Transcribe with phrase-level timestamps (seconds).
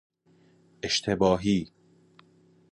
[0.83, 1.71] اشتباهی